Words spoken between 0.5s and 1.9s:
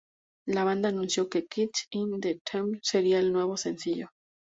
La banda anunció que "Kick